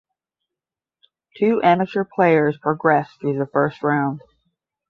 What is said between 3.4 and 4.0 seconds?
first